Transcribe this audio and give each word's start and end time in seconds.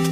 Chào 0.00 0.08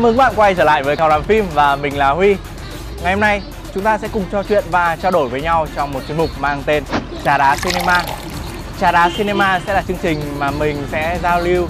mừng 0.00 0.16
các 0.16 0.24
bạn 0.24 0.32
quay 0.36 0.54
trở 0.54 0.64
lại 0.64 0.82
với 0.82 0.96
Cao 0.96 1.08
làm 1.08 1.22
phim 1.22 1.44
và 1.54 1.76
mình 1.76 1.98
là 1.98 2.10
Huy. 2.10 2.36
Ngày 3.02 3.12
hôm 3.12 3.20
nay 3.20 3.42
chúng 3.74 3.84
ta 3.84 3.98
sẽ 3.98 4.08
cùng 4.12 4.24
trò 4.32 4.42
chuyện 4.42 4.64
và 4.70 4.96
trao 4.96 5.10
đổi 5.10 5.28
với 5.28 5.42
nhau 5.42 5.66
trong 5.76 5.92
một 5.92 6.00
chuyên 6.08 6.18
mục 6.18 6.30
mang 6.38 6.62
tên 6.66 6.84
Trà 7.24 7.38
đá 7.38 7.56
Cinema. 7.64 8.02
Trà 8.80 8.92
đá 8.92 9.10
Cinema 9.16 9.60
sẽ 9.66 9.74
là 9.74 9.82
chương 9.88 9.98
trình 10.02 10.20
mà 10.38 10.50
mình 10.50 10.86
sẽ 10.90 11.18
giao 11.22 11.40
lưu 11.40 11.68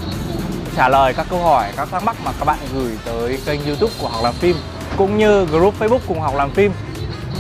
trả 0.76 0.88
lời 0.88 1.14
các 1.14 1.26
câu 1.30 1.38
hỏi, 1.38 1.72
các 1.76 1.88
thắc 1.90 2.04
mắc 2.04 2.16
mà 2.24 2.32
các 2.38 2.44
bạn 2.44 2.58
gửi 2.74 2.98
tới 3.04 3.38
kênh 3.46 3.66
youtube 3.66 3.92
của 4.00 4.08
Học 4.08 4.24
Làm 4.24 4.34
Phim 4.34 4.56
cũng 4.96 5.18
như 5.18 5.44
group 5.44 5.80
Facebook 5.80 5.98
cùng 6.08 6.20
Học 6.20 6.34
Làm 6.36 6.50
Phim 6.50 6.72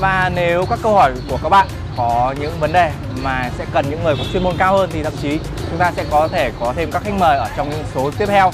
và 0.02 0.30
nếu 0.34 0.66
các 0.70 0.78
câu 0.82 0.94
hỏi 0.94 1.12
của 1.30 1.38
các 1.42 1.48
bạn 1.48 1.66
có 1.96 2.34
những 2.40 2.52
vấn 2.60 2.72
đề 2.72 2.92
mà 3.22 3.50
sẽ 3.58 3.64
cần 3.72 3.86
những 3.90 4.04
người 4.04 4.14
có 4.18 4.24
chuyên 4.32 4.42
môn 4.42 4.54
cao 4.58 4.76
hơn 4.76 4.90
thì 4.92 5.02
thậm 5.02 5.12
chí 5.22 5.38
chúng 5.70 5.78
ta 5.78 5.92
sẽ 5.96 6.04
có 6.10 6.28
thể 6.28 6.50
có 6.60 6.72
thêm 6.76 6.90
các 6.92 7.02
khách 7.04 7.14
mời 7.18 7.38
ở 7.38 7.48
trong 7.56 7.70
những 7.70 7.84
số 7.94 8.10
tiếp 8.18 8.26
theo 8.26 8.52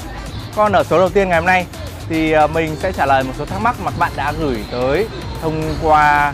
còn 0.55 0.71
ở 0.71 0.83
số 0.83 0.97
đầu 0.97 1.09
tiên 1.09 1.29
ngày 1.29 1.37
hôm 1.39 1.45
nay 1.45 1.65
thì 2.09 2.31
ờ, 2.31 2.47
mình 2.47 2.75
sẽ 2.75 2.91
trả 2.91 3.05
lời 3.05 3.23
một 3.23 3.33
số 3.37 3.45
thắc 3.45 3.61
mắc 3.61 3.75
mà 3.83 3.91
các 3.91 3.99
bạn 3.99 4.11
đã 4.15 4.33
gửi 4.39 4.57
tới 4.71 5.07
thông 5.41 5.63
qua 5.83 6.33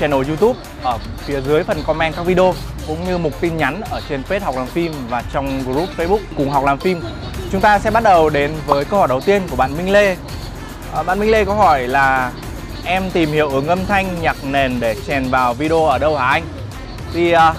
channel 0.00 0.28
YouTube 0.28 0.60
ở 0.82 0.98
phía 1.24 1.40
dưới 1.40 1.64
phần 1.64 1.82
comment 1.86 2.16
các 2.16 2.26
video 2.26 2.54
cũng 2.86 3.04
như 3.04 3.18
mục 3.18 3.40
tin 3.40 3.56
nhắn 3.56 3.80
ở 3.90 4.00
trên 4.08 4.22
page 4.22 4.44
học 4.44 4.54
làm 4.56 4.66
phim 4.66 4.92
và 5.08 5.22
trong 5.32 5.62
group 5.62 5.88
Facebook 5.96 6.18
cùng 6.36 6.50
học 6.50 6.64
làm 6.64 6.78
phim. 6.78 7.00
Chúng 7.52 7.60
ta 7.60 7.78
sẽ 7.78 7.90
bắt 7.90 8.02
đầu 8.02 8.30
đến 8.30 8.52
với 8.66 8.84
câu 8.84 8.98
hỏi 8.98 9.08
đầu 9.08 9.20
tiên 9.20 9.42
của 9.50 9.56
bạn 9.56 9.76
Minh 9.76 9.92
Lê. 9.92 10.16
À, 10.94 11.02
bạn 11.02 11.20
Minh 11.20 11.30
Lê 11.30 11.44
có 11.44 11.54
hỏi 11.54 11.88
là 11.88 12.32
em 12.84 13.10
tìm 13.10 13.32
hiệu 13.32 13.48
ứng 13.48 13.68
âm 13.68 13.86
thanh 13.86 14.20
nhạc 14.20 14.36
nền 14.44 14.80
để 14.80 14.96
chèn 15.06 15.30
vào 15.30 15.54
video 15.54 15.84
ở 15.84 15.98
đâu 15.98 16.16
hả 16.16 16.26
anh? 16.26 16.42
Thì 17.12 17.32
à, 17.32 17.54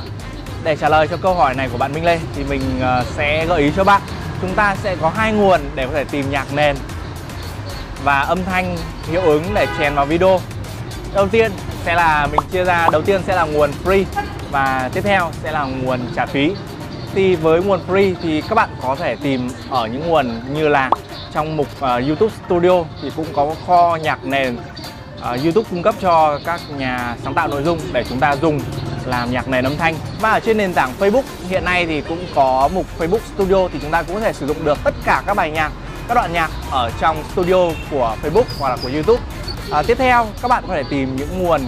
để 0.63 0.75
trả 0.75 0.89
lời 0.89 1.07
cho 1.07 1.17
câu 1.17 1.33
hỏi 1.33 1.53
này 1.53 1.69
của 1.71 1.77
bạn 1.77 1.93
Minh 1.93 2.05
Lê 2.05 2.19
thì 2.35 2.43
mình 2.43 2.61
à, 2.81 3.03
sẽ 3.17 3.45
gợi 3.45 3.61
ý 3.61 3.71
cho 3.75 3.83
bạn. 3.83 4.01
Chúng 4.41 4.53
ta 4.53 4.75
sẽ 4.83 4.95
có 5.01 5.09
hai 5.09 5.33
nguồn 5.33 5.61
để 5.75 5.85
có 5.85 5.93
thể 5.93 6.03
tìm 6.03 6.31
nhạc 6.31 6.53
nền 6.53 6.75
và 8.03 8.19
âm 8.19 8.45
thanh 8.45 8.77
hiệu 9.11 9.21
ứng 9.21 9.43
để 9.53 9.67
chèn 9.79 9.95
vào 9.95 10.05
video. 10.05 10.39
Đầu 11.13 11.27
tiên 11.27 11.51
sẽ 11.85 11.95
là 11.95 12.27
mình 12.31 12.41
chia 12.51 12.63
ra 12.63 12.89
đầu 12.91 13.01
tiên 13.01 13.21
sẽ 13.27 13.35
là 13.35 13.43
nguồn 13.43 13.71
free 13.83 14.03
và 14.51 14.89
tiếp 14.93 15.01
theo 15.01 15.31
sẽ 15.43 15.51
là 15.51 15.63
nguồn 15.63 15.99
trả 16.15 16.25
phí. 16.25 16.51
Thì 17.13 17.35
với 17.35 17.63
nguồn 17.63 17.79
free 17.87 18.13
thì 18.23 18.41
các 18.41 18.55
bạn 18.55 18.69
có 18.81 18.95
thể 18.95 19.15
tìm 19.15 19.49
ở 19.69 19.87
những 19.87 20.07
nguồn 20.07 20.41
như 20.53 20.67
là 20.67 20.89
trong 21.33 21.57
mục 21.57 21.67
uh, 21.77 21.81
YouTube 21.81 22.33
Studio 22.47 22.83
thì 23.01 23.11
cũng 23.15 23.27
có 23.33 23.55
kho 23.67 23.97
nhạc 24.01 24.25
nền 24.25 24.57
uh, 25.33 25.43
YouTube 25.43 25.69
cung 25.69 25.83
cấp 25.83 25.95
cho 26.01 26.39
các 26.45 26.61
nhà 26.77 27.15
sáng 27.23 27.33
tạo 27.33 27.47
nội 27.47 27.63
dung 27.63 27.79
để 27.93 28.05
chúng 28.09 28.19
ta 28.19 28.35
dùng 28.35 28.59
làm 29.05 29.31
nhạc 29.31 29.47
nền 29.47 29.63
âm 29.63 29.77
thanh 29.77 29.95
và 30.21 30.31
ở 30.31 30.39
trên 30.39 30.57
nền 30.57 30.73
tảng 30.73 30.93
Facebook 30.99 31.23
hiện 31.49 31.65
nay 31.65 31.85
thì 31.85 32.01
cũng 32.01 32.25
có 32.35 32.69
mục 32.73 32.85
Facebook 32.99 33.19
Studio 33.35 33.67
thì 33.73 33.79
chúng 33.81 33.91
ta 33.91 34.03
cũng 34.03 34.15
có 34.15 34.21
thể 34.21 34.33
sử 34.33 34.47
dụng 34.47 34.65
được 34.65 34.77
tất 34.83 34.93
cả 35.05 35.23
các 35.25 35.33
bài 35.33 35.51
nhạc 35.51 35.71
các 36.07 36.13
đoạn 36.15 36.33
nhạc 36.33 36.51
ở 36.71 36.91
trong 36.99 37.23
studio 37.33 37.69
của 37.91 38.15
Facebook 38.23 38.43
hoặc 38.59 38.69
là 38.69 38.77
của 38.83 38.89
YouTube. 38.93 39.23
À, 39.71 39.83
tiếp 39.87 39.97
theo 39.97 40.27
các 40.41 40.47
bạn 40.47 40.63
có 40.67 40.73
thể 40.75 40.83
tìm 40.89 41.15
những 41.15 41.39
nguồn 41.39 41.67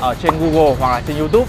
ở 0.00 0.14
trên 0.22 0.34
Google 0.40 0.76
hoặc 0.80 0.90
là 0.90 1.02
trên 1.06 1.18
YouTube 1.18 1.46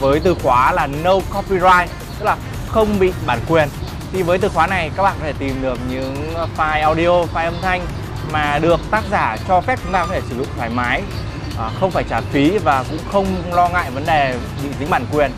với 0.00 0.20
từ 0.20 0.34
khóa 0.42 0.72
là 0.72 0.86
no 0.86 1.14
copyright 1.14 1.90
tức 2.18 2.24
là 2.24 2.36
không 2.68 2.98
bị 2.98 3.12
bản 3.26 3.38
quyền. 3.48 3.68
Thì 4.12 4.22
với 4.22 4.38
từ 4.38 4.48
khóa 4.48 4.66
này 4.66 4.90
các 4.96 5.02
bạn 5.02 5.16
có 5.20 5.26
thể 5.26 5.32
tìm 5.38 5.62
được 5.62 5.78
những 5.90 6.34
file 6.56 6.82
audio, 6.82 7.24
file 7.34 7.44
âm 7.44 7.54
thanh 7.62 7.86
mà 8.32 8.58
được 8.58 8.80
tác 8.90 9.04
giả 9.10 9.36
cho 9.48 9.60
phép 9.60 9.78
chúng 9.82 9.92
ta 9.92 10.04
có 10.04 10.12
thể 10.12 10.20
sử 10.28 10.36
dụng 10.36 10.46
thoải 10.56 10.70
mái, 10.70 11.02
à, 11.58 11.70
không 11.80 11.90
phải 11.90 12.04
trả 12.10 12.20
phí 12.20 12.58
và 12.58 12.84
cũng 12.90 12.98
không 13.12 13.26
lo 13.52 13.68
ngại 13.68 13.90
vấn 13.90 14.06
đề 14.06 14.34
bị 14.62 14.68
dính 14.78 14.90
bản 14.90 15.04
quyền. 15.12 15.30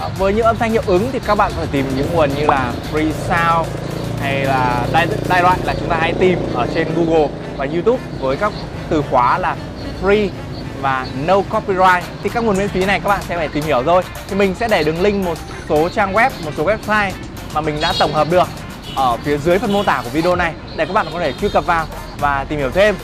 À, 0.00 0.08
với 0.18 0.34
những 0.34 0.46
âm 0.46 0.56
thanh 0.56 0.72
hiệu 0.72 0.82
ứng 0.86 1.08
thì 1.12 1.20
các 1.26 1.34
bạn 1.34 1.52
có 1.56 1.62
thể 1.62 1.68
tìm 1.72 1.86
những 1.96 2.08
nguồn 2.12 2.30
như 2.34 2.46
là 2.46 2.72
Free 2.92 3.12
Sound, 3.12 3.68
hay 4.20 4.44
là 4.44 4.86
đại, 4.92 5.06
đại 5.28 5.42
loại 5.42 5.58
là 5.64 5.74
chúng 5.80 5.88
ta 5.88 5.96
hãy 6.00 6.14
tìm 6.20 6.38
ở 6.54 6.66
trên 6.74 6.88
Google 6.94 7.28
và 7.56 7.66
YouTube 7.72 8.02
với 8.20 8.36
các 8.36 8.52
từ 8.88 9.02
khóa 9.10 9.38
là 9.38 9.56
free 10.02 10.28
và 10.80 11.06
no 11.26 11.40
copyright. 11.40 12.04
Thì 12.22 12.30
các 12.30 12.44
nguồn 12.44 12.58
miễn 12.58 12.68
phí 12.68 12.84
này 12.84 13.00
các 13.00 13.08
bạn 13.08 13.20
sẽ 13.28 13.36
phải 13.36 13.48
tìm 13.48 13.64
hiểu 13.64 13.82
rồi 13.82 14.02
thì 14.28 14.36
mình 14.36 14.54
sẽ 14.54 14.68
để 14.68 14.84
đường 14.84 15.00
link 15.00 15.24
một 15.24 15.38
số 15.68 15.88
trang 15.88 16.12
web 16.12 16.30
một 16.44 16.50
số 16.56 16.64
website 16.64 17.10
mà 17.54 17.60
mình 17.60 17.80
đã 17.80 17.92
tổng 17.98 18.12
hợp 18.12 18.28
được 18.30 18.48
ở 18.96 19.16
phía 19.16 19.38
dưới 19.38 19.58
phần 19.58 19.72
mô 19.72 19.82
tả 19.82 20.00
của 20.04 20.10
video 20.10 20.36
này 20.36 20.52
để 20.76 20.86
các 20.86 20.92
bạn 20.92 21.06
có 21.12 21.20
thể 21.20 21.32
truy 21.40 21.48
cập 21.48 21.66
vào 21.66 21.86
và 22.20 22.44
tìm 22.48 22.58
hiểu 22.58 22.70
thêm. 22.70 22.94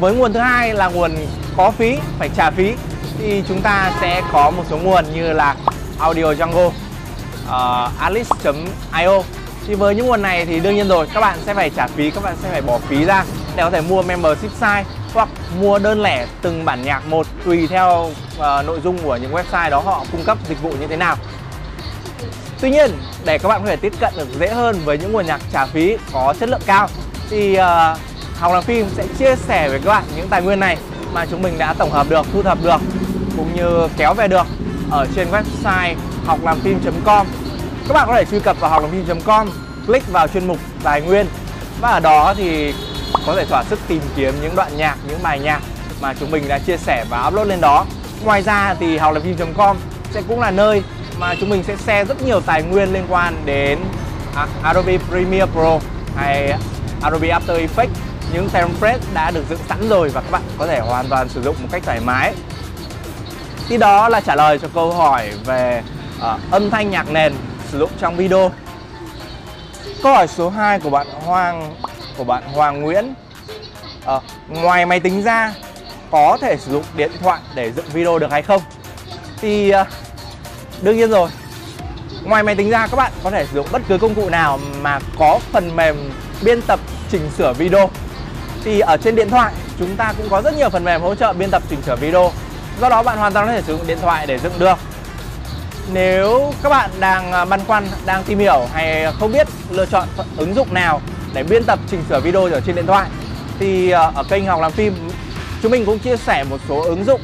Với 0.00 0.14
nguồn 0.14 0.32
thứ 0.32 0.40
hai 0.40 0.74
là 0.74 0.88
nguồn 0.88 1.12
có 1.56 1.70
phí 1.70 1.96
phải 2.18 2.30
trả 2.36 2.50
phí 2.50 2.74
thì 3.18 3.42
chúng 3.48 3.62
ta 3.62 3.92
sẽ 4.00 4.22
có 4.32 4.50
một 4.50 4.64
số 4.70 4.78
nguồn 4.78 5.04
như 5.14 5.32
là 5.32 5.56
Audio 5.98 6.32
Jungle, 6.32 6.66
uh, 6.66 8.00
Alice.io 8.00 9.22
thì 9.66 9.74
với 9.74 9.94
những 9.94 10.06
nguồn 10.06 10.22
này 10.22 10.46
thì 10.46 10.60
đương 10.60 10.74
nhiên 10.74 10.88
rồi 10.88 11.06
các 11.14 11.20
bạn 11.20 11.38
sẽ 11.46 11.54
phải 11.54 11.70
trả 11.70 11.86
phí 11.86 12.10
các 12.10 12.24
bạn 12.24 12.36
sẽ 12.42 12.50
phải 12.50 12.62
bỏ 12.62 12.78
phí 12.78 13.04
ra 13.04 13.24
để 13.56 13.62
có 13.62 13.70
thể 13.70 13.80
mua 13.80 14.02
membership 14.02 14.50
site 14.50 14.84
hoặc 15.14 15.28
mua 15.60 15.78
đơn 15.78 16.02
lẻ 16.02 16.26
từng 16.42 16.64
bản 16.64 16.82
nhạc 16.82 17.06
một 17.06 17.26
tùy 17.44 17.66
theo 17.66 18.10
uh, 18.36 18.66
nội 18.66 18.80
dung 18.84 18.98
của 18.98 19.16
những 19.16 19.32
website 19.32 19.70
đó 19.70 19.80
họ 19.80 20.04
cung 20.12 20.24
cấp 20.24 20.38
dịch 20.48 20.62
vụ 20.62 20.70
như 20.80 20.86
thế 20.86 20.96
nào. 20.96 21.16
Tuy 22.60 22.70
nhiên 22.70 22.90
để 23.24 23.38
các 23.38 23.48
bạn 23.48 23.60
có 23.60 23.66
thể 23.66 23.76
tiếp 23.76 23.92
cận 24.00 24.14
được 24.16 24.28
dễ 24.38 24.48
hơn 24.48 24.80
với 24.84 24.98
những 24.98 25.12
nguồn 25.12 25.26
nhạc 25.26 25.40
trả 25.52 25.66
phí 25.66 25.96
có 26.12 26.34
chất 26.40 26.48
lượng 26.48 26.62
cao 26.66 26.88
thì 27.30 27.52
uh, 27.52 27.98
học 28.38 28.52
làm 28.52 28.62
phim 28.62 28.86
sẽ 28.96 29.06
chia 29.18 29.36
sẻ 29.36 29.68
với 29.68 29.78
các 29.78 29.90
bạn 29.90 30.04
những 30.16 30.28
tài 30.28 30.42
nguyên 30.42 30.60
này 30.60 30.76
mà 31.14 31.26
chúng 31.30 31.42
mình 31.42 31.58
đã 31.58 31.74
tổng 31.78 31.90
hợp 31.90 32.06
được, 32.10 32.26
thu 32.32 32.42
thập 32.42 32.58
được 32.62 32.80
cũng 33.36 33.54
như 33.54 33.88
kéo 33.96 34.14
về 34.14 34.28
được 34.28 34.46
ở 34.90 35.06
trên 35.14 35.28
website 35.30 35.94
học 36.26 36.38
làm 36.44 36.60
phim.com 36.60 37.26
các 37.88 37.94
bạn 37.94 38.06
có 38.06 38.14
thể 38.14 38.24
truy 38.24 38.40
cập 38.40 38.60
vào 38.60 38.70
học 38.70 38.82
làm 38.82 38.90
phim.com 38.90 39.48
click 39.86 40.12
vào 40.12 40.28
chuyên 40.28 40.46
mục 40.46 40.58
tài 40.82 41.00
nguyên 41.00 41.26
và 41.80 41.88
ở 41.90 42.00
đó 42.00 42.34
thì 42.36 42.74
có 43.26 43.34
thể 43.34 43.44
thỏa 43.44 43.64
sức 43.64 43.78
tìm 43.88 44.00
kiếm 44.16 44.34
những 44.42 44.56
đoạn 44.56 44.76
nhạc 44.76 44.96
những 45.08 45.18
bài 45.22 45.38
nhạc 45.38 45.60
mà 46.00 46.14
chúng 46.20 46.30
mình 46.30 46.48
đã 46.48 46.58
chia 46.58 46.76
sẻ 46.76 47.04
và 47.10 47.26
upload 47.26 47.48
lên 47.48 47.60
đó. 47.60 47.86
Ngoài 48.24 48.42
ra 48.42 48.74
thì 48.80 48.96
học 48.96 49.14
làm 49.14 49.22
phim.com 49.22 49.76
sẽ 50.10 50.22
cũng 50.28 50.40
là 50.40 50.50
nơi 50.50 50.82
mà 51.18 51.34
chúng 51.40 51.50
mình 51.50 51.62
sẽ 51.62 51.76
share 51.76 52.04
rất 52.04 52.22
nhiều 52.22 52.40
tài 52.40 52.62
nguyên 52.62 52.92
liên 52.92 53.04
quan 53.08 53.42
đến 53.44 53.78
à, 54.34 54.46
Adobe 54.62 54.98
Premiere 54.98 55.46
Pro 55.46 55.78
hay 56.16 56.54
Adobe 57.02 57.28
After 57.28 57.66
Effects. 57.66 57.94
Những 58.32 58.48
template 58.52 59.00
đã 59.14 59.30
được 59.30 59.44
dựng 59.50 59.60
sẵn 59.68 59.88
rồi 59.88 60.08
và 60.08 60.20
các 60.20 60.30
bạn 60.30 60.42
có 60.58 60.66
thể 60.66 60.80
hoàn 60.80 61.06
toàn 61.08 61.28
sử 61.28 61.42
dụng 61.42 61.56
một 61.62 61.68
cách 61.72 61.82
thoải 61.84 62.00
mái. 62.00 62.34
Thì 63.68 63.76
đó 63.76 64.08
là 64.08 64.20
trả 64.20 64.34
lời 64.34 64.58
cho 64.58 64.68
câu 64.74 64.92
hỏi 64.92 65.30
về 65.44 65.82
uh, 66.18 66.40
âm 66.50 66.70
thanh 66.70 66.90
nhạc 66.90 67.10
nền 67.10 67.34
sử 67.72 67.78
dụng 67.78 67.90
trong 68.00 68.16
video. 68.16 68.52
Câu 70.02 70.14
hỏi 70.14 70.28
số 70.28 70.48
2 70.48 70.80
của 70.80 70.90
bạn 70.90 71.06
Hoàng 71.26 71.74
của 72.16 72.24
bạn 72.24 72.42
Hoàng 72.52 72.82
Nguyễn. 72.82 73.14
À, 74.06 74.20
Ngoài 74.48 74.86
máy 74.86 75.00
tính 75.00 75.22
ra 75.22 75.54
có 76.10 76.38
thể 76.40 76.56
sử 76.56 76.72
dụng 76.72 76.84
điện 76.96 77.10
thoại 77.20 77.40
để 77.54 77.72
dựng 77.72 77.86
video 77.92 78.18
được 78.18 78.30
hay 78.30 78.42
không? 78.42 78.62
Thì 79.40 79.70
à, 79.70 79.86
đương 80.82 80.96
nhiên 80.96 81.10
rồi. 81.10 81.30
Ngoài 82.24 82.42
máy 82.42 82.54
tính 82.54 82.70
ra 82.70 82.86
các 82.86 82.96
bạn 82.96 83.12
có 83.24 83.30
thể 83.30 83.46
sử 83.46 83.54
dụng 83.54 83.66
bất 83.72 83.82
cứ 83.88 83.98
công 83.98 84.14
cụ 84.14 84.28
nào 84.28 84.58
mà 84.82 84.98
có 85.18 85.38
phần 85.52 85.76
mềm 85.76 85.96
biên 86.42 86.62
tập 86.62 86.80
chỉnh 87.10 87.30
sửa 87.38 87.52
video. 87.52 87.90
Thì 88.64 88.80
ở 88.80 88.96
trên 88.96 89.16
điện 89.16 89.30
thoại 89.30 89.52
chúng 89.78 89.96
ta 89.96 90.12
cũng 90.18 90.28
có 90.30 90.42
rất 90.42 90.56
nhiều 90.56 90.70
phần 90.70 90.84
mềm 90.84 91.00
hỗ 91.00 91.14
trợ 91.14 91.32
biên 91.32 91.50
tập 91.50 91.62
chỉnh 91.70 91.82
sửa 91.86 91.96
video. 91.96 92.32
Do 92.80 92.88
đó 92.88 93.02
bạn 93.02 93.18
hoàn 93.18 93.32
toàn 93.32 93.46
có 93.46 93.52
thể 93.52 93.62
sử 93.62 93.76
dụng 93.76 93.86
điện 93.86 93.98
thoại 94.00 94.26
để 94.26 94.38
dựng 94.38 94.58
được. 94.58 94.78
Nếu 95.92 96.52
các 96.62 96.68
bạn 96.68 96.90
đang 97.00 97.32
à, 97.32 97.44
băn 97.44 97.60
khoăn, 97.66 97.86
đang 98.06 98.24
tìm 98.24 98.38
hiểu 98.38 98.66
hay 98.72 99.12
không 99.20 99.32
biết 99.32 99.46
lựa 99.70 99.86
chọn 99.86 100.08
ứng 100.36 100.54
dụng 100.54 100.74
nào 100.74 101.00
để 101.34 101.42
biên 101.42 101.64
tập 101.64 101.78
chỉnh 101.90 102.04
sửa 102.08 102.20
video 102.20 102.44
ở 102.44 102.60
trên 102.60 102.76
điện 102.76 102.86
thoại 102.86 103.08
thì 103.58 103.90
à, 103.90 104.12
ở 104.14 104.24
kênh 104.24 104.46
học 104.46 104.60
làm 104.60 104.72
phim 104.72 104.94
chúng 105.62 105.72
mình 105.72 105.86
cũng 105.86 105.98
chia 105.98 106.16
sẻ 106.16 106.44
một 106.44 106.60
số 106.68 106.82
ứng 106.82 107.04
dụng 107.04 107.20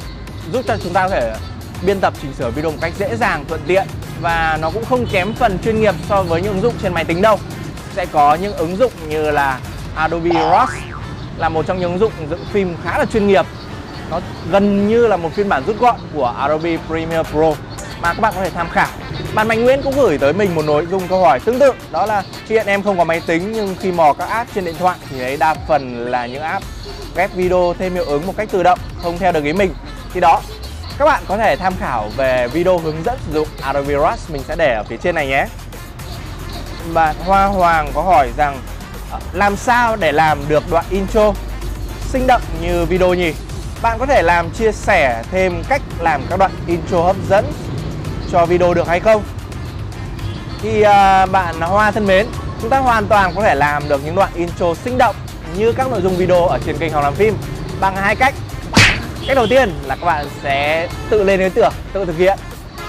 giúp 0.53 0.65
cho 0.67 0.77
chúng 0.83 0.93
ta 0.93 1.03
có 1.03 1.09
thể 1.09 1.35
biên 1.85 1.99
tập 1.99 2.13
chỉnh 2.21 2.33
sửa 2.37 2.49
video 2.49 2.71
một 2.71 2.77
cách 2.81 2.93
dễ 2.99 3.15
dàng, 3.15 3.45
thuận 3.47 3.61
tiện 3.67 3.87
và 4.21 4.57
nó 4.61 4.69
cũng 4.69 4.85
không 4.85 5.05
kém 5.11 5.33
phần 5.33 5.59
chuyên 5.63 5.81
nghiệp 5.81 5.95
so 6.09 6.23
với 6.23 6.41
những 6.41 6.53
ứng 6.53 6.61
dụng 6.61 6.73
trên 6.81 6.93
máy 6.93 7.03
tính 7.03 7.21
đâu. 7.21 7.39
Sẽ 7.97 8.05
có 8.05 8.35
những 8.35 8.53
ứng 8.53 8.77
dụng 8.77 8.91
như 9.09 9.31
là 9.31 9.59
Adobe 9.95 10.29
Rush 10.29 10.73
là 11.37 11.49
một 11.49 11.65
trong 11.67 11.79
những 11.79 11.91
ứng 11.91 11.99
dụng 11.99 12.11
dựng 12.29 12.45
phim 12.53 12.75
khá 12.83 12.97
là 12.97 13.05
chuyên 13.05 13.27
nghiệp. 13.27 13.45
Nó 14.11 14.19
gần 14.51 14.87
như 14.87 15.07
là 15.07 15.17
một 15.17 15.29
phiên 15.35 15.49
bản 15.49 15.63
rút 15.67 15.79
gọn 15.79 15.95
của 16.13 16.33
Adobe 16.39 16.77
Premiere 16.87 17.23
Pro 17.23 17.51
mà 18.01 18.13
các 18.13 18.19
bạn 18.21 18.33
có 18.35 18.41
thể 18.43 18.49
tham 18.49 18.69
khảo. 18.69 18.87
Bạn 19.33 19.47
Mạnh 19.47 19.63
Nguyễn 19.63 19.81
cũng 19.83 19.93
gửi 19.95 20.17
tới 20.17 20.33
mình 20.33 20.55
một 20.55 20.65
nội 20.65 20.85
dung 20.91 21.07
câu 21.07 21.21
hỏi 21.21 21.39
tương 21.39 21.59
tự, 21.59 21.71
đó 21.91 22.05
là 22.05 22.23
hiện 22.49 22.67
em 22.67 22.83
không 22.83 22.97
có 22.97 23.03
máy 23.03 23.21
tính 23.27 23.51
nhưng 23.51 23.75
khi 23.79 23.91
mò 23.91 24.13
các 24.13 24.29
app 24.29 24.53
trên 24.55 24.65
điện 24.65 24.75
thoại 24.79 24.97
thì 25.09 25.19
đấy 25.19 25.37
đa 25.37 25.55
phần 25.67 26.11
là 26.11 26.25
những 26.25 26.41
app 26.41 26.65
ghép 27.15 27.33
video 27.33 27.73
thêm 27.79 27.93
hiệu 27.93 28.05
ứng 28.05 28.27
một 28.27 28.33
cách 28.37 28.49
tự 28.51 28.63
động, 28.63 28.79
không 29.03 29.17
theo 29.17 29.31
được 29.31 29.43
ý 29.43 29.53
mình. 29.53 29.73
Thì 30.13 30.19
đó, 30.19 30.41
các 30.97 31.05
bạn 31.05 31.23
có 31.27 31.37
thể 31.37 31.55
tham 31.55 31.73
khảo 31.79 32.09
về 32.17 32.47
video 32.47 32.77
hướng 32.77 33.03
dẫn 33.05 33.17
sử 33.27 33.33
dụng 33.33 33.47
Adobe 33.61 33.93
Rush 33.93 34.31
mình 34.31 34.41
sẽ 34.47 34.55
để 34.55 34.75
ở 34.75 34.83
phía 34.83 34.97
trên 34.97 35.15
này 35.15 35.27
nhé 35.27 35.45
bạn 36.93 37.15
Hoa 37.25 37.45
Hoàng 37.45 37.91
có 37.93 38.01
hỏi 38.01 38.29
rằng 38.37 38.61
ờ, 39.11 39.19
làm 39.33 39.55
sao 39.55 39.95
để 39.95 40.11
làm 40.11 40.39
được 40.47 40.63
đoạn 40.71 40.85
intro 40.89 41.33
sinh 42.09 42.27
động 42.27 42.41
như 42.61 42.85
video 42.85 43.13
nhỉ 43.13 43.33
bạn 43.81 43.99
có 43.99 44.05
thể 44.05 44.21
làm 44.21 44.49
chia 44.49 44.71
sẻ 44.71 45.23
thêm 45.31 45.63
cách 45.69 45.81
làm 45.99 46.21
các 46.29 46.39
đoạn 46.39 46.51
intro 46.67 47.01
hấp 47.01 47.15
dẫn 47.29 47.45
cho 48.31 48.45
video 48.45 48.73
được 48.73 48.87
hay 48.87 48.99
không? 48.99 49.23
Thì 50.61 50.81
à, 50.81 51.25
bạn 51.25 51.61
Hoa 51.61 51.91
thân 51.91 52.07
mến, 52.07 52.27
chúng 52.61 52.69
ta 52.69 52.79
hoàn 52.79 53.07
toàn 53.07 53.33
có 53.35 53.41
thể 53.41 53.55
làm 53.55 53.89
được 53.89 54.01
những 54.05 54.15
đoạn 54.15 54.31
intro 54.35 54.73
sinh 54.73 54.97
động 54.97 55.15
như 55.57 55.71
các 55.71 55.91
nội 55.91 56.01
dung 56.01 56.15
video 56.15 56.45
ở 56.45 56.59
trên 56.65 56.77
kênh 56.77 56.93
Học 56.93 57.03
làm 57.03 57.13
phim 57.13 57.37
bằng 57.79 57.95
hai 57.95 58.15
cách. 58.15 58.33
Cách 59.27 59.35
đầu 59.35 59.47
tiên 59.47 59.73
là 59.83 59.95
các 59.95 60.05
bạn 60.05 60.25
sẽ 60.43 60.87
tự 61.09 61.23
lên 61.23 61.39
ý 61.39 61.49
tưởng, 61.49 61.73
tự 61.93 62.05
thực 62.05 62.17
hiện. 62.17 62.39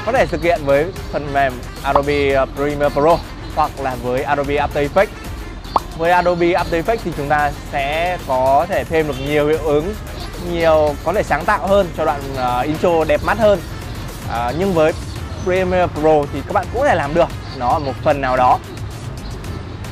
Có 0.06 0.12
thể 0.12 0.26
thực 0.26 0.42
hiện 0.42 0.60
với 0.64 0.86
phần 1.12 1.32
mềm 1.32 1.52
Adobe 1.82 2.46
Premiere 2.56 2.88
Pro 2.88 3.18
hoặc 3.58 3.70
là 3.81 3.96
với 4.02 4.22
Adobe 4.22 4.55
After 4.55 4.88
Effects. 4.88 5.12
Với 5.96 6.10
Adobe 6.10 6.46
After 6.46 6.82
Effects 6.82 6.99
thì 7.05 7.12
chúng 7.16 7.28
ta 7.28 7.52
sẽ 7.72 8.19
có 8.26 8.66
thể 8.69 8.84
thêm 8.84 9.08
được 9.08 9.14
nhiều 9.26 9.46
hiệu 9.46 9.58
ứng, 9.64 9.94
nhiều 10.52 10.94
có 11.05 11.12
thể 11.12 11.22
sáng 11.22 11.44
tạo 11.44 11.66
hơn 11.66 11.88
cho 11.96 12.05
đoạn 12.05 12.20
uh, 12.32 12.66
intro 12.66 13.05
đẹp 13.05 13.20
mắt 13.25 13.38
hơn. 13.38 13.60
Uh, 14.28 14.55
nhưng 14.58 14.75
với 14.75 14.93
Premiere 15.44 15.87
Pro 15.87 16.22
thì 16.32 16.40
các 16.46 16.52
bạn 16.52 16.66
cũng 16.72 16.82
có 16.82 16.88
thể 16.88 16.94
làm 16.94 17.14
được 17.14 17.28
nó 17.56 17.69
ở 17.69 17.78
một 17.78 17.93
phần 18.05 18.20
nào 18.20 18.37
đó 18.37 18.58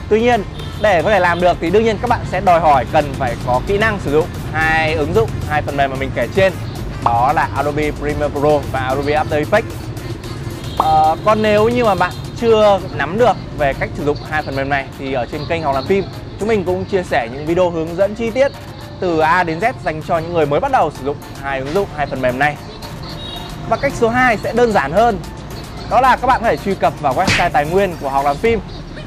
Tuy 0.08 0.20
nhiên 0.20 0.42
để 0.82 1.02
có 1.02 1.10
thể 1.10 1.18
làm 1.18 1.40
được 1.40 1.56
thì 1.60 1.70
đương 1.70 1.84
nhiên 1.84 1.98
các 2.02 2.10
bạn 2.10 2.20
sẽ 2.30 2.40
đòi 2.40 2.60
hỏi 2.60 2.86
cần 2.92 3.12
phải 3.18 3.36
có 3.46 3.60
kỹ 3.66 3.78
năng 3.78 3.98
sử 4.04 4.12
dụng 4.12 4.26
hai 4.52 4.94
ứng 4.94 5.14
dụng, 5.14 5.30
hai 5.48 5.62
phần 5.62 5.76
mềm 5.76 5.90
mà 5.90 5.96
mình 5.96 6.10
kể 6.14 6.28
trên 6.34 6.52
đó 7.04 7.32
là 7.32 7.48
Adobe 7.56 7.90
Premiere 7.90 8.28
Pro 8.28 8.58
và 8.72 8.80
Adobe 8.80 9.14
After 9.14 9.44
Effects 9.44 9.70
uh, 11.12 11.18
còn 11.24 11.42
nếu 11.42 11.68
như 11.68 11.84
mà 11.84 11.94
bạn 11.94 12.12
chưa 12.40 12.80
nắm 12.94 13.18
được 13.18 13.36
về 13.58 13.72
cách 13.80 13.90
sử 13.94 14.04
dụng 14.04 14.16
hai 14.30 14.42
phần 14.42 14.56
mềm 14.56 14.68
này 14.68 14.86
thì 14.98 15.12
ở 15.12 15.26
trên 15.32 15.40
kênh 15.48 15.62
học 15.62 15.74
làm 15.74 15.86
phim, 15.86 16.04
chúng 16.40 16.48
mình 16.48 16.64
cũng 16.64 16.84
chia 16.84 17.02
sẻ 17.02 17.28
những 17.32 17.46
video 17.46 17.70
hướng 17.70 17.96
dẫn 17.96 18.14
chi 18.14 18.30
tiết 18.30 18.52
từ 19.00 19.18
A 19.18 19.42
đến 19.42 19.58
Z 19.58 19.72
dành 19.84 20.02
cho 20.02 20.18
những 20.18 20.32
người 20.32 20.46
mới 20.46 20.60
bắt 20.60 20.72
đầu 20.72 20.90
sử 20.98 21.04
dụng 21.04 21.16
hai 21.42 21.58
ứng 21.58 21.74
dụng, 21.74 21.88
hai 21.96 22.06
phần 22.06 22.22
mềm 22.22 22.38
này. 22.38 22.56
Và 23.68 23.76
cách 23.76 23.92
số 23.96 24.08
2 24.08 24.36
sẽ 24.36 24.52
đơn 24.52 24.72
giản 24.72 24.92
hơn, 24.92 25.18
đó 25.90 26.00
là 26.00 26.16
các 26.16 26.26
bạn 26.26 26.40
có 26.42 26.48
thể 26.48 26.56
truy 26.56 26.74
cập 26.74 27.00
vào 27.00 27.14
website 27.14 27.50
tài 27.50 27.66
nguyên 27.66 27.96
của 28.00 28.08
học 28.08 28.24
làm 28.24 28.36
phim 28.36 28.60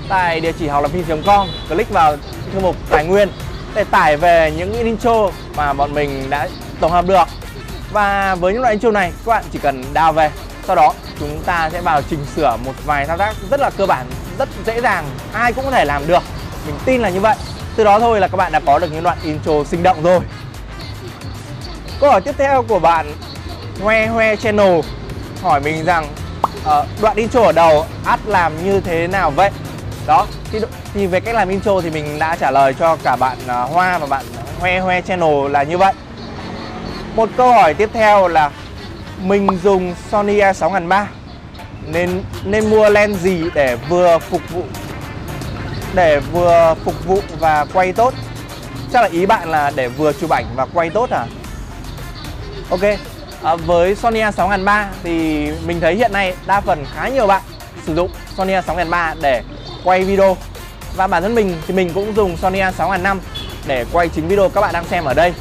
tại 0.10 0.40
địa 0.40 0.52
chỉ 0.60 0.68
học 0.68 0.82
làm 0.82 0.92
phim.com 0.92 1.48
click 1.70 1.92
vào 1.92 2.16
thư 2.54 2.60
mục 2.60 2.76
tài 2.90 3.06
nguyên 3.06 3.30
để 3.76 3.84
tải 3.84 4.18
về 4.18 4.54
những 4.58 4.74
intro 4.74 5.30
mà 5.56 5.74
bọn 5.74 5.94
mình 5.94 6.30
đã 6.30 6.48
tổng 6.80 6.92
hợp 6.92 7.06
được. 7.08 7.28
Và 7.92 8.36
với 8.36 8.54
những 8.54 8.62
loại 8.62 8.74
intro 8.74 8.92
này, 8.92 9.12
các 9.26 9.30
bạn 9.30 9.44
chỉ 9.52 9.60
cần 9.60 9.84
đào 9.94 10.14
về 10.14 10.32
sau 10.70 10.76
đó 10.76 10.94
chúng 11.20 11.44
ta 11.46 11.70
sẽ 11.70 11.82
vào 11.82 12.02
chỉnh 12.10 12.26
sửa 12.36 12.58
một 12.66 12.74
vài 12.86 13.06
thao 13.06 13.18
tác 13.18 13.36
rất 13.52 13.60
là 13.60 13.70
cơ 13.78 13.86
bản 13.86 14.06
rất 14.40 14.50
dễ 14.66 14.82
dàng 14.82 15.06
ai 15.34 15.54
cũng 15.54 15.66
có 15.66 15.72
thể 15.72 15.86
làm 15.86 16.08
được. 16.08 16.24
Mình 16.66 16.76
tin 16.86 17.02
là 17.02 17.10
như 17.10 17.20
vậy. 17.20 17.36
Từ 17.76 17.84
đó 17.84 18.00
thôi 18.00 18.20
là 18.20 18.28
các 18.28 18.38
bạn 18.38 18.52
đã 18.52 18.60
có 18.66 18.80
được 18.80 18.88
những 18.92 19.04
đoạn 19.04 19.18
intro 19.24 19.52
sinh 19.64 19.84
động 19.84 20.04
rồi. 20.04 20.20
Câu 22.00 22.12
hỏi 22.12 22.22
tiếp 22.22 22.36
theo 22.38 22.64
của 22.64 22.80
bạn 22.80 23.14
hoe 23.82 24.08
hoe 24.08 24.36
channel 24.36 24.80
hỏi 25.44 25.60
mình 25.60 25.86
rằng 25.86 26.08
uh, 26.66 26.86
đoạn 27.02 27.16
intro 27.18 27.42
ở 27.42 27.52
đầu 27.52 27.86
ad 28.06 28.20
làm 28.26 28.64
như 28.64 28.80
thế 28.80 29.08
nào 29.08 29.32
vậy? 29.32 29.52
Đó 30.08 30.28
thì, 30.52 30.60
thì 30.94 31.08
về 31.08 31.20
cách 31.20 31.36
làm 31.36 31.50
intro 31.50 31.82
thì 31.82 31.90
mình 31.90 32.20
đã 32.20 32.36
trả 32.36 32.52
lời 32.52 32.74
cho 32.80 32.98
cả 33.04 33.16
bạn 33.16 33.38
uh, 33.46 33.72
Hoa 33.72 33.98
và 33.98 34.08
bạn 34.08 34.26
Hoe 34.60 34.80
Hoe 34.80 35.02
Channel 35.02 35.52
là 35.52 35.64
như 35.64 35.78
vậy. 35.78 35.94
Một 37.16 37.30
câu 37.38 37.54
hỏi 37.54 37.74
tiếp 37.74 37.90
theo 37.94 38.28
là 38.28 38.52
mình 39.24 39.48
dùng 39.64 39.96
Sony 40.12 40.40
A6003 40.40 41.06
nên 41.88 42.24
nên 42.44 42.70
mua 42.70 42.90
lens 42.90 43.22
gì 43.22 43.44
để 43.54 43.78
vừa 43.90 44.18
phục 44.18 44.42
vụ 44.50 44.64
để 45.94 46.20
vừa 46.20 46.76
phục 46.84 47.06
vụ 47.06 47.22
và 47.40 47.66
quay 47.74 47.94
tốt? 47.94 48.14
Chắc 48.94 49.02
là 49.02 49.08
ý 49.12 49.26
bạn 49.26 49.50
là 49.50 49.72
để 49.76 49.88
vừa 49.88 50.14
chụp 50.14 50.30
ảnh 50.30 50.46
và 50.56 50.66
quay 50.74 50.90
tốt 50.90 51.10
à? 51.10 51.26
Ok 52.70 52.84
à, 53.44 53.56
với 53.56 53.96
Sony 53.96 54.20
A6003 54.20 54.86
thì 55.04 55.48
mình 55.66 55.80
thấy 55.80 55.96
hiện 55.96 56.14
nay 56.14 56.36
đa 56.48 56.62
phần 56.62 56.86
khá 56.96 57.08
nhiều 57.08 57.28
bạn 57.28 57.42
sử 57.86 57.96
dụng 57.96 58.12
Sony 58.38 58.54
A6003 58.54 59.16
để 59.22 59.44
quay 59.84 60.04
video. 60.04 60.38
Và 60.96 61.08
bản 61.08 61.24
thân 61.24 61.36
mình 61.36 61.58
thì 61.68 61.74
mình 61.74 61.92
cũng 61.94 62.16
dùng 62.16 62.38
Sony 62.38 62.60
A6005 62.60 63.18
để 63.68 63.86
quay 63.92 64.10
chính 64.10 64.28
video 64.28 64.50
các 64.50 64.62
bạn 64.62 64.74
đang 64.74 64.86
xem 64.86 65.06
ở 65.06 65.14
đây 65.14 65.34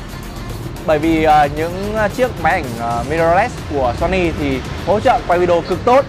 bởi 0.88 0.99
vì 0.99 1.26
uh, 1.26 1.56
những 1.56 1.96
chiếc 2.17 2.31
máy 2.43 2.52
ảnh 2.52 2.64
uh, 3.00 3.11
mirrorless 3.11 3.55
của 3.73 3.94
Sony 4.00 4.31
thì 4.40 4.61
hỗ 4.87 5.00
trợ 5.00 5.20
quay 5.26 5.38
video 5.38 5.62
cực 5.69 5.85
tốt. 5.85 6.05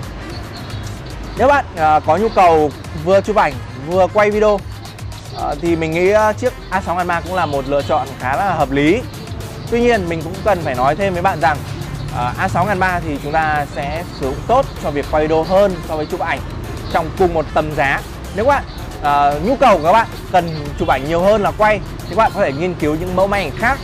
Nếu 1.37 1.47
bạn 1.47 1.65
uh, 1.73 2.03
có 2.05 2.17
nhu 2.17 2.29
cầu 2.29 2.71
vừa 3.03 3.21
chụp 3.21 3.35
ảnh 3.35 3.53
vừa 3.87 4.07
quay 4.13 4.31
video 4.31 4.53
uh, 4.53 4.61
thì 5.61 5.75
mình 5.75 5.91
nghĩ 5.91 6.13
uh, 6.13 6.37
chiếc 6.37 6.53
A6003 6.71 7.21
cũng 7.21 7.35
là 7.35 7.45
một 7.45 7.67
lựa 7.67 7.81
chọn 7.81 8.07
khá 8.19 8.35
là 8.35 8.53
hợp 8.53 8.71
lý. 8.71 9.01
Tuy 9.71 9.81
nhiên 9.81 10.09
mình 10.09 10.21
cũng 10.21 10.33
cần 10.43 10.59
phải 10.63 10.75
nói 10.75 10.95
thêm 10.95 11.13
với 11.13 11.21
bạn 11.21 11.39
rằng 11.41 11.57
uh, 12.11 12.37
A6003 12.39 12.99
thì 13.07 13.17
chúng 13.23 13.31
ta 13.31 13.65
sẽ 13.75 14.03
sử 14.19 14.25
dụng 14.25 14.39
tốt 14.47 14.65
cho 14.83 14.91
việc 14.91 15.05
quay 15.11 15.23
video 15.23 15.43
hơn 15.43 15.75
so 15.87 15.95
với 15.95 16.05
chụp 16.05 16.19
ảnh 16.19 16.39
trong 16.93 17.09
cùng 17.19 17.33
một 17.33 17.45
tầm 17.53 17.75
giá. 17.75 18.01
Nếu 18.35 18.45
các 18.45 18.51
bạn 18.51 18.63
uh, 19.37 19.45
nhu 19.45 19.55
cầu 19.55 19.77
của 19.77 19.83
các 19.83 19.93
bạn 19.93 20.07
cần 20.31 20.55
chụp 20.79 20.87
ảnh 20.87 21.07
nhiều 21.07 21.21
hơn 21.21 21.41
là 21.41 21.51
quay 21.57 21.79
thì 21.99 22.09
các 22.09 22.17
bạn 22.17 22.31
có 22.35 22.41
thể 22.41 22.51
nghiên 22.51 22.73
cứu 22.73 22.95
những 22.99 23.15
mẫu 23.15 23.27
máy 23.27 23.43
ảnh 23.43 23.51
khác 23.57 23.79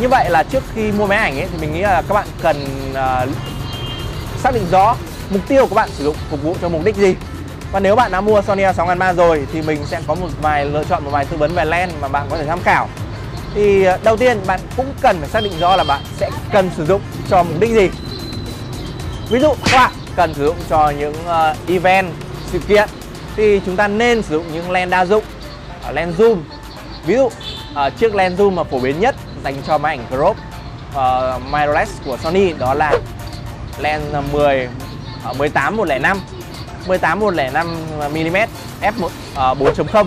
như 0.00 0.08
vậy 0.08 0.30
là 0.30 0.42
trước 0.42 0.62
khi 0.74 0.92
mua 0.92 1.06
máy 1.06 1.18
ảnh 1.18 1.38
ấy, 1.38 1.48
thì 1.52 1.58
mình 1.60 1.74
nghĩ 1.74 1.80
là 1.80 2.02
các 2.08 2.14
bạn 2.14 2.26
cần 2.42 2.56
uh, 2.90 3.28
xác 4.38 4.54
định 4.54 4.66
rõ 4.70 4.96
mục 5.30 5.48
tiêu 5.48 5.66
của 5.66 5.74
bạn 5.74 5.88
sử 5.92 6.04
dụng 6.04 6.16
phục 6.30 6.42
vụ 6.42 6.56
cho 6.62 6.68
mục 6.68 6.84
đích 6.84 6.96
gì. 6.96 7.14
Và 7.72 7.80
nếu 7.80 7.96
bạn 7.96 8.12
đã 8.12 8.20
mua 8.20 8.42
Sony 8.42 8.62
A6300 8.62 9.14
rồi 9.14 9.46
thì 9.52 9.62
mình 9.62 9.86
sẽ 9.86 10.00
có 10.06 10.14
một 10.14 10.28
vài 10.42 10.64
lựa 10.64 10.84
chọn 10.84 11.04
một 11.04 11.10
vài 11.10 11.24
tư 11.24 11.36
vấn 11.36 11.54
về 11.54 11.64
lens 11.64 11.92
mà 12.00 12.08
bạn 12.08 12.26
có 12.30 12.36
thể 12.36 12.44
tham 12.44 12.60
khảo. 12.62 12.88
Thì 13.54 13.84
à, 13.84 13.98
đầu 14.04 14.16
tiên 14.16 14.40
bạn 14.46 14.60
cũng 14.76 14.86
cần 15.00 15.20
phải 15.20 15.28
xác 15.28 15.42
định 15.42 15.52
rõ 15.60 15.76
là 15.76 15.84
bạn 15.84 16.02
sẽ 16.16 16.30
cần 16.52 16.70
sử 16.76 16.86
dụng 16.86 17.00
cho 17.30 17.42
mục 17.42 17.60
đích 17.60 17.70
gì. 17.70 17.90
Ví 19.30 19.40
dụ 19.40 19.54
các 19.64 19.76
bạn 19.78 19.92
cần 20.16 20.34
sử 20.34 20.46
dụng 20.46 20.56
cho 20.70 20.92
những 20.98 21.14
uh, 21.26 21.68
event 21.68 22.06
sự 22.52 22.58
kiện 22.58 22.88
thì 23.36 23.60
chúng 23.66 23.76
ta 23.76 23.88
nên 23.88 24.22
sử 24.22 24.34
dụng 24.34 24.52
những 24.52 24.70
lens 24.70 24.90
đa 24.90 25.06
dụng 25.06 25.24
uh, 25.88 25.94
lens 25.94 26.20
zoom. 26.20 26.36
Ví 27.06 27.14
dụ 27.14 27.24
uh, 27.24 27.32
chiếc 27.98 28.14
lens 28.14 28.40
zoom 28.40 28.50
mà 28.50 28.64
phổ 28.64 28.78
biến 28.78 29.00
nhất 29.00 29.16
dành 29.46 29.62
cho 29.66 29.78
máy 29.78 29.96
ảnh 29.96 30.06
crop 30.08 30.30
uh, 30.30 30.94
ờ, 30.94 31.40
mirrorless 31.52 31.92
của 32.04 32.16
Sony 32.16 32.52
đó 32.52 32.74
là 32.74 32.92
lens 33.78 34.02
10 34.32 34.68
uh, 35.30 35.36
18 35.36 35.76
105 35.76 36.20
18 36.86 37.20
105 37.20 37.66
mm 38.12 38.36
f1 38.80 39.04
uh, 39.04 39.12
4.0 39.34 40.06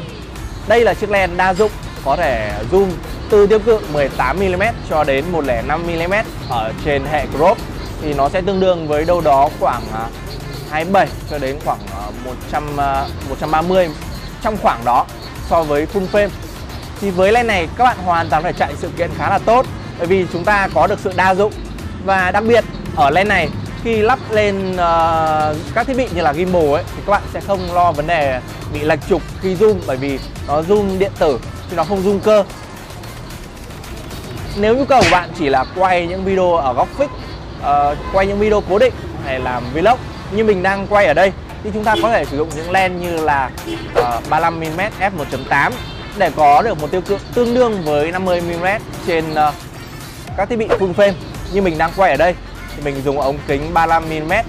đây 0.68 0.84
là 0.84 0.94
chiếc 0.94 1.12
lens 1.12 1.38
đa 1.38 1.54
dụng 1.54 1.72
có 2.06 2.16
thể 2.16 2.52
zoom 2.72 2.88
từ 3.30 3.48
tiêu 3.48 3.60
cự 3.60 3.80
18mm 3.94 4.72
cho 4.90 5.04
đến 5.04 5.26
105mm 5.34 6.24
ở 6.50 6.74
trên 6.86 7.06
hệ 7.06 7.26
crop 7.38 7.58
thì 8.02 8.14
nó 8.14 8.30
sẽ 8.30 8.42
tương 8.42 8.60
đương 8.60 8.88
với 8.88 9.06
đâu 9.06 9.22
đó 9.22 9.50
khoảng 9.60 9.82
ờ, 9.94 10.08
27 10.70 11.08
cho 11.30 11.40
đến 11.40 11.56
khoảng 11.66 11.80
ờ, 11.94 12.12
100 12.26 12.76
130 13.30 13.90
trong 14.42 14.58
khoảng 14.62 14.86
đó 14.86 15.06
so 15.50 15.64
với 15.64 15.88
full 15.94 16.08
frame. 16.12 16.30
Thì 17.02 17.10
với 17.10 17.32
lens 17.32 17.48
này 17.48 17.68
các 17.78 17.84
bạn 17.84 17.98
hoàn 18.06 18.30
toàn 18.30 18.44
phải 18.44 18.54
chạy 18.54 18.74
sự 18.78 18.90
kiện 18.98 19.10
khá 19.18 19.30
là 19.30 19.40
tốt 19.40 19.66
bởi 19.98 20.08
vì 20.08 20.26
chúng 20.34 20.44
ta 20.44 20.70
có 20.74 20.88
được 20.88 21.00
sự 21.00 21.12
đa 21.16 21.36
dụng. 21.36 21.54
Và 22.06 22.32
đặc 22.32 22.44
biệt 22.48 22.64
ở 22.96 23.10
lens 23.10 23.30
này 23.30 23.50
khi 23.84 23.96
lắp 23.96 24.20
lên 24.32 24.72
uh, 24.72 25.58
các 25.76 25.88
thiết 25.88 25.98
bị 25.98 26.08
như 26.16 26.22
là 26.22 26.34
gimbal 26.34 26.74
ấy 26.74 26.84
thì 26.96 27.02
các 27.06 27.12
bạn 27.12 27.22
sẽ 27.34 27.40
không 27.40 27.74
lo 27.74 27.92
vấn 27.92 28.08
đề 28.08 28.40
bị 28.74 28.80
lệch 28.80 29.00
trục 29.10 29.22
khi 29.42 29.56
zoom 29.56 29.76
bởi 29.88 29.98
vì 29.98 30.20
nó 30.48 30.62
zoom 30.62 31.00
điện 31.00 31.12
tử 31.20 31.40
chứ 31.70 31.76
nó 31.76 31.84
không 31.84 32.04
zoom 32.04 32.20
cơ. 32.20 32.44
Nếu 34.58 34.78
nhu 34.78 34.86
cầu 34.86 35.02
của 35.02 35.10
bạn 35.12 35.30
chỉ 35.40 35.50
là 35.50 35.66
quay 35.76 36.08
những 36.08 36.26
video 36.26 36.54
ở 36.54 36.74
góc 36.74 36.88
fix 36.98 37.08
uh, 37.60 37.98
quay 38.14 38.28
những 38.28 38.40
video 38.40 38.64
cố 38.70 38.80
định 38.80 38.94
hay 39.26 39.40
làm 39.40 39.64
vlog 39.74 39.98
như 40.32 40.44
mình 40.44 40.64
đang 40.64 40.88
quay 40.88 41.06
ở 41.06 41.14
đây 41.14 41.32
thì 41.64 41.70
chúng 41.74 41.84
ta 41.84 41.96
có 42.02 42.10
thể 42.10 42.26
sử 42.26 42.38
dụng 42.38 42.50
những 42.56 42.72
lens 42.72 43.02
như 43.02 43.18
là 43.24 43.50
ờ, 43.96 44.18
uh, 44.18 44.30
35mm 44.30 44.90
f 45.00 45.12
1.8 45.50 45.72
để 46.18 46.32
có 46.36 46.62
được 46.62 46.82
một 46.82 46.92
tiêu 46.92 47.02
cự 47.02 47.18
tương 47.34 47.54
đương 47.54 47.82
với 47.84 48.12
50mm 48.12 48.80
trên 49.08 49.32
uh, 49.32 49.54
các 50.38 50.50
thiết 50.50 50.56
bị 50.56 50.68
full 50.68 50.94
frame 50.94 51.14
như 51.54 51.62
mình 51.62 51.78
đang 51.78 51.92
quay 51.96 52.12
ở 52.12 52.18
đây. 52.18 52.36
Thì 52.76 52.82
mình 52.84 53.02
dùng 53.06 53.22
ống 53.22 53.38
kính 53.48 53.74
35mm 53.74 54.44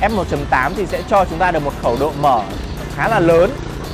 f 0.00 0.10
1.8 0.50 0.70
thì 0.76 0.86
sẽ 0.86 1.02
cho 1.10 1.24
chúng 1.24 1.38
ta 1.38 1.50
được 1.50 1.64
một 1.64 1.72
khẩu 1.82 1.96
độ 2.00 2.12
mở 2.20 2.42
khá 2.96 3.08
là 3.08 3.20
lớn 3.20 3.50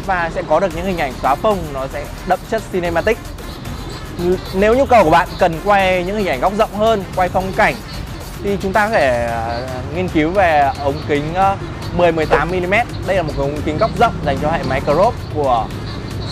và 0.06 0.30
sẽ 0.34 0.42
có 0.48 0.60
được 0.60 0.76
những 0.76 0.84
hình 0.84 0.98
ảnh 0.98 1.12
xóa 1.22 1.34
phông 1.34 1.58
nó 1.72 1.86
sẽ 1.92 2.04
đậm 2.26 2.38
chất 2.50 2.62
cinematic. 2.72 3.18
Nếu 4.54 4.74
nhu 4.76 4.86
cầu 4.86 5.04
của 5.04 5.10
bạn 5.10 5.28
cần 5.38 5.60
quay 5.64 6.04
những 6.04 6.16
hình 6.16 6.26
ảnh 6.26 6.40
góc 6.40 6.52
rộng 6.58 6.74
hơn 6.74 7.04
quay 7.16 7.28
phong 7.28 7.52
cảnh 7.56 7.74
thì 8.44 8.56
chúng 8.62 8.72
ta 8.72 8.86
có 8.86 8.92
thể 8.92 9.26
ờ, 9.26 9.68
nghiên 9.94 10.08
cứu 10.08 10.30
về 10.30 10.70
ống 10.80 11.02
kính 11.08 11.34
ờ, 11.34 11.56
10 11.96 12.12
18 12.12 12.48
mm. 12.48 12.74
Đây 13.06 13.16
là 13.16 13.22
một 13.22 13.32
ống 13.38 13.60
kính 13.64 13.78
góc 13.78 13.90
rộng 13.98 14.12
dành 14.26 14.38
cho 14.42 14.50
hệ 14.50 14.62
máy 14.62 14.80
crop 14.80 15.14
của 15.34 15.66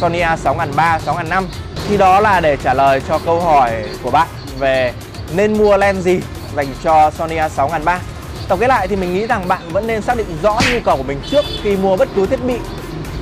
Sony 0.00 0.18
A6300, 0.18 0.98
6005 0.98 1.48
thì 1.88 1.96
đó 1.96 2.20
là 2.20 2.40
để 2.40 2.56
trả 2.56 2.74
lời 2.74 3.02
cho 3.08 3.18
câu 3.18 3.40
hỏi 3.40 3.84
của 4.02 4.10
bạn 4.10 4.28
về 4.58 4.92
nên 5.34 5.58
mua 5.58 5.76
lens 5.76 6.04
gì 6.04 6.20
dành 6.56 6.66
cho 6.82 7.10
Sony 7.10 7.36
A6300 7.36 7.98
Tổng 8.48 8.58
kết 8.58 8.66
lại 8.66 8.88
thì 8.88 8.96
mình 8.96 9.14
nghĩ 9.14 9.26
rằng 9.26 9.48
bạn 9.48 9.60
vẫn 9.72 9.86
nên 9.86 10.02
xác 10.02 10.16
định 10.16 10.38
rõ 10.42 10.58
nhu 10.72 10.80
cầu 10.84 10.96
của 10.96 11.02
mình 11.02 11.20
trước 11.30 11.44
khi 11.62 11.76
mua 11.76 11.96
bất 11.96 12.08
cứ 12.16 12.26
thiết 12.26 12.44
bị 12.44 12.54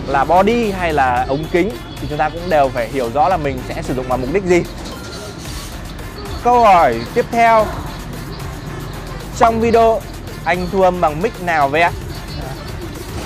là 0.07 0.25
body 0.25 0.71
hay 0.71 0.93
là 0.93 1.27
ống 1.29 1.45
kính. 1.53 1.71
Thì 2.01 2.07
chúng 2.09 2.19
ta 2.19 2.29
cũng 2.29 2.51
đều 2.51 2.69
phải 2.69 2.89
hiểu 2.89 3.11
rõ 3.15 3.29
là 3.29 3.37
mình 3.37 3.59
sẽ 3.69 3.83
sử 3.83 3.95
dụng 3.95 4.09
vào 4.09 4.19
mục 4.19 4.33
đích 4.33 4.45
gì. 4.45 4.63
Câu 6.45 6.61
hỏi 6.61 7.01
tiếp 7.15 7.25
theo. 7.31 7.67
Trong 9.39 9.61
video 9.61 10.01
anh 10.45 10.67
thu 10.73 10.83
âm 10.83 11.01
bằng 11.01 11.23
mic 11.23 11.43
nào 11.43 11.69
vậy 11.69 11.83
ạ? 11.83 11.91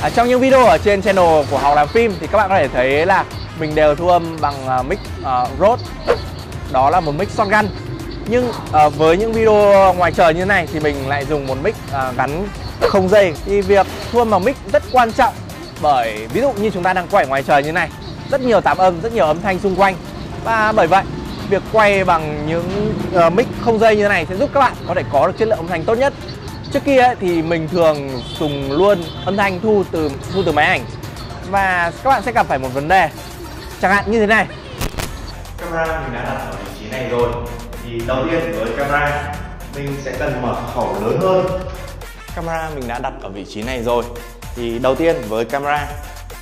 À, 0.03 0.11
trong 0.11 0.29
những 0.29 0.41
video 0.41 0.67
ở 0.67 0.79
trên 0.79 1.03
channel 1.03 1.45
của 1.51 1.59
Học 1.59 1.77
Làm 1.77 1.89
Phim 1.89 2.15
thì 2.21 2.27
các 2.27 2.39
bạn 2.39 2.49
có 2.49 2.59
thể 2.59 2.69
thấy 2.69 3.07
là 3.07 3.25
mình 3.61 3.75
đều 3.75 3.95
thu 3.95 4.09
âm 4.09 4.37
bằng 4.41 4.55
uh, 4.81 4.87
mic 4.87 4.99
uh, 5.21 5.49
Rode. 5.61 5.83
Đó 6.73 6.91
là 6.91 7.01
một 7.01 7.13
mic 7.13 7.31
shotgun. 7.31 7.69
Nhưng 8.27 8.49
uh, 8.49 8.97
với 8.97 9.17
những 9.17 9.33
video 9.33 9.95
ngoài 9.95 10.13
trời 10.13 10.35
như 10.35 10.45
này 10.45 10.69
thì 10.73 10.81
mình 10.81 11.09
lại 11.09 11.25
dùng 11.25 11.47
một 11.47 11.55
mic 11.63 11.75
uh, 11.91 12.17
gắn 12.17 12.47
không 12.81 13.09
dây. 13.09 13.35
Thì 13.45 13.61
việc 13.61 13.87
thu 14.13 14.19
âm 14.19 14.31
bằng 14.31 14.45
mic 14.45 14.57
rất 14.73 14.83
quan 14.93 15.13
trọng 15.13 15.35
bởi 15.83 16.27
ví 16.33 16.41
dụ 16.41 16.53
như 16.53 16.71
chúng 16.71 16.83
ta 16.83 16.93
đang 16.93 17.07
quay 17.11 17.27
ngoài 17.27 17.43
trời 17.43 17.63
như 17.63 17.73
này 17.73 17.89
Rất 18.31 18.41
nhiều 18.41 18.61
tạp 18.61 18.79
âm, 18.79 19.01
rất 19.01 19.13
nhiều 19.13 19.27
âm 19.27 19.43
thanh 19.43 19.59
xung 19.59 19.77
quanh. 19.77 19.95
Và 20.45 20.73
bởi 20.73 20.87
vậy 20.87 21.05
việc 21.51 21.63
quay 21.73 22.05
bằng 22.05 22.47
những 22.49 22.95
uh, 23.27 23.33
mic 23.33 23.47
không 23.61 23.79
dây 23.79 23.97
như 23.97 24.03
thế 24.03 24.09
này 24.09 24.27
sẽ 24.29 24.37
giúp 24.37 24.51
các 24.55 24.61
bạn 24.61 24.73
có 24.89 24.95
thể 24.95 25.03
có 25.13 25.27
được 25.27 25.39
chất 25.39 25.49
lượng 25.49 25.59
âm 25.59 25.69
thanh 25.69 25.85
tốt 25.85 25.95
nhất 25.95 26.13
trước 26.73 26.85
kia 26.85 26.99
ấy, 26.99 27.17
thì 27.21 27.43
mình 27.43 27.69
thường 27.69 28.23
dùng 28.39 28.73
luôn 28.73 29.03
âm 29.25 29.37
thanh 29.37 29.61
thu 29.61 29.85
từ 29.91 30.11
thu 30.35 30.43
từ 30.47 30.53
máy 30.53 30.67
ảnh. 30.67 30.85
Và 31.51 31.93
các 32.05 32.11
bạn 32.11 32.23
sẽ 32.23 32.33
gặp 32.33 32.47
phải 32.47 32.59
một 32.59 32.69
vấn 32.75 32.89
đề. 32.89 33.09
Chẳng 33.83 33.93
hạn 33.93 34.05
như 34.11 34.21
thế 34.21 34.27
này. 34.27 34.47
Camera 35.59 36.01
mình 36.01 36.15
đã 36.15 36.25
đặt 36.25 36.39
ở 36.41 36.53
vị 36.53 36.81
trí 36.81 36.91
này 36.91 37.09
rồi. 37.11 37.29
Thì 37.85 38.01
đầu 38.07 38.25
tiên 38.31 38.53
với 38.59 38.69
camera 38.77 39.35
mình 39.77 39.97
sẽ 40.05 40.13
cần 40.19 40.43
mở 40.43 40.57
khẩu 40.75 40.97
lớn 41.05 41.19
hơn. 41.21 41.47
Camera 42.35 42.71
mình 42.75 42.89
đã 42.89 42.99
đặt 42.99 43.13
ở 43.23 43.29
vị 43.29 43.45
trí 43.55 43.63
này 43.63 43.83
rồi. 43.83 44.05
Thì 44.57 44.79
đầu 44.79 44.95
tiên 44.95 45.17
với 45.29 45.45
camera 45.45 45.89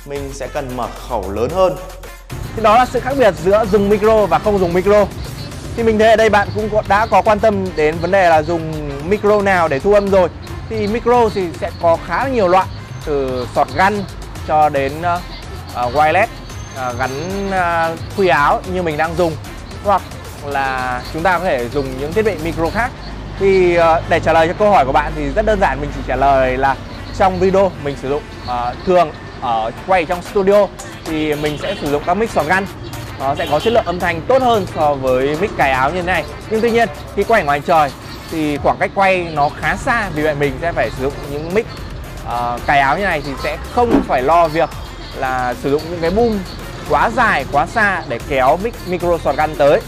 mình 0.05 0.29
sẽ 0.33 0.47
cần 0.47 0.69
mở 0.75 0.87
khẩu 1.09 1.31
lớn 1.31 1.49
hơn. 1.55 1.75
Thì 2.55 2.63
đó 2.63 2.77
là 2.77 2.85
sự 2.85 2.99
khác 2.99 3.13
biệt 3.17 3.33
giữa 3.43 3.65
dùng 3.71 3.89
micro 3.89 4.25
và 4.25 4.39
không 4.39 4.59
dùng 4.59 4.73
micro. 4.73 5.05
Thì 5.75 5.83
mình 5.83 5.99
thấy 5.99 6.09
ở 6.09 6.15
đây 6.15 6.29
bạn 6.29 6.47
cũng 6.55 6.69
đã 6.87 7.05
có 7.05 7.21
quan 7.21 7.39
tâm 7.39 7.65
đến 7.75 7.95
vấn 8.01 8.11
đề 8.11 8.29
là 8.29 8.41
dùng 8.41 8.86
micro 9.09 9.41
nào 9.41 9.67
để 9.67 9.79
thu 9.79 9.93
âm 9.93 10.07
rồi 10.07 10.29
thì 10.69 10.87
micro 10.87 11.29
thì 11.33 11.47
sẽ 11.59 11.71
có 11.81 11.97
khá 12.07 12.27
nhiều 12.27 12.47
loại 12.47 12.67
từ 13.05 13.47
shotgun 13.55 14.03
cho 14.47 14.69
đến 14.69 14.93
uh, 14.99 15.95
wireless 15.95 16.27
uh, 16.89 16.99
gắn 16.99 17.11
uh, 17.49 17.99
khuy 18.15 18.27
áo 18.27 18.61
như 18.73 18.81
mình 18.81 18.97
đang 18.97 19.15
dùng. 19.15 19.35
Hoặc 19.83 20.01
là 20.45 21.01
chúng 21.13 21.23
ta 21.23 21.39
có 21.39 21.45
thể 21.45 21.69
dùng 21.69 21.99
những 21.99 22.13
thiết 22.13 22.25
bị 22.25 22.35
micro 22.43 22.69
khác. 22.69 22.91
Thì 23.39 23.79
uh, 23.79 23.83
để 24.09 24.19
trả 24.19 24.33
lời 24.33 24.47
cho 24.47 24.53
câu 24.59 24.71
hỏi 24.71 24.85
của 24.85 24.91
bạn 24.91 25.11
thì 25.15 25.29
rất 25.35 25.45
đơn 25.45 25.59
giản 25.59 25.81
mình 25.81 25.89
chỉ 25.95 26.01
trả 26.07 26.15
lời 26.15 26.57
là 26.57 26.75
trong 27.17 27.39
video 27.39 27.71
mình 27.83 27.95
sử 28.01 28.09
dụng 28.09 28.23
uh, 28.43 28.85
thường 28.85 29.11
ở 29.41 29.71
quay 29.87 30.05
trong 30.05 30.21
studio 30.21 30.67
thì 31.05 31.35
mình 31.35 31.57
sẽ 31.61 31.75
sử 31.81 31.91
dụng 31.91 32.03
các 32.05 32.13
mic 32.13 32.29
shotgun 32.29 32.65
nó 33.19 33.35
sẽ 33.35 33.47
có 33.51 33.59
chất 33.59 33.73
lượng 33.73 33.85
âm 33.85 33.99
thanh 33.99 34.21
tốt 34.21 34.41
hơn 34.41 34.65
so 34.75 34.93
với 34.93 35.37
mic 35.41 35.57
cài 35.57 35.71
áo 35.71 35.89
như 35.89 35.95
thế 35.95 36.05
này. 36.05 36.23
Nhưng 36.49 36.61
tuy 36.61 36.71
nhiên 36.71 36.89
khi 37.15 37.23
quay 37.23 37.43
ngoài 37.43 37.61
trời 37.67 37.91
thì 38.31 38.57
khoảng 38.57 38.77
cách 38.77 38.91
quay 38.95 39.31
nó 39.33 39.49
khá 39.49 39.75
xa 39.75 40.09
vì 40.15 40.23
vậy 40.23 40.35
mình 40.35 40.53
sẽ 40.61 40.71
phải 40.71 40.89
sử 40.89 41.03
dụng 41.03 41.13
những 41.31 41.53
mic 41.53 41.65
uh, 42.25 42.61
cài 42.65 42.79
áo 42.79 42.97
như 42.97 43.03
này 43.03 43.21
thì 43.25 43.31
sẽ 43.43 43.57
không 43.71 44.01
phải 44.07 44.23
lo 44.23 44.47
việc 44.47 44.69
là 45.15 45.53
sử 45.63 45.71
dụng 45.71 45.81
những 45.89 45.99
cái 46.01 46.11
boom 46.11 46.39
quá 46.89 47.09
dài 47.15 47.45
quá 47.51 47.65
xa 47.65 48.03
để 48.07 48.19
kéo 48.29 48.57
mic 48.63 48.73
micro 48.87 49.17
shotgun 49.17 49.55
tới. 49.55 49.81